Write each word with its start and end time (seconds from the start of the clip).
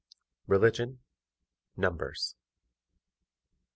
Religion. 0.47 0.97
Numbers. 1.77 2.33